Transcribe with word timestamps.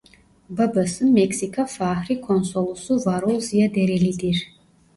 Babası 0.49 1.05
Meksika 1.05 1.65
Fahri 1.65 2.21
Konsolosu 2.21 3.01
Varol 3.05 3.39
Ziya 3.39 3.75
Dereli'dir. 3.75 4.47